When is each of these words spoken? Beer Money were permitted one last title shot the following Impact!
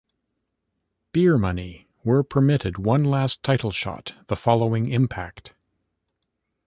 Beer 1.11 1.37
Money 1.37 1.85
were 2.03 2.23
permitted 2.23 2.79
one 2.79 3.03
last 3.03 3.43
title 3.43 3.69
shot 3.69 4.13
the 4.29 4.35
following 4.35 4.87
Impact! 4.89 5.53